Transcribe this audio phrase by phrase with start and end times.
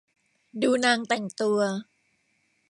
[0.61, 1.59] ดูนางแต่งตัว